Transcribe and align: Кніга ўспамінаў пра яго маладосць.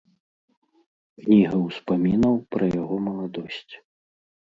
Кніга 1.19 1.57
ўспамінаў 1.67 2.33
пра 2.55 2.65
яго 2.81 2.95
маладосць. 3.09 3.73